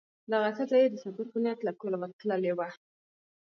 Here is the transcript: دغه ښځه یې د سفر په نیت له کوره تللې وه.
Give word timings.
دغه 0.31 0.49
ښځه 0.57 0.75
یې 0.81 0.87
د 0.91 0.95
سفر 1.03 1.25
په 1.31 1.37
نیت 1.43 1.59
له 1.67 1.71
کوره 1.79 2.07
تللې 2.19 2.53
وه. 2.57 2.67